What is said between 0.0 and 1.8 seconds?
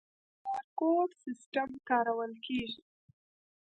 د بارکوډ سیستم